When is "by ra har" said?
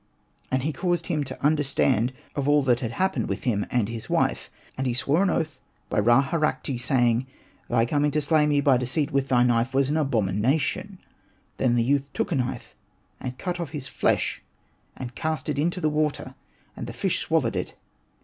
5.91-6.39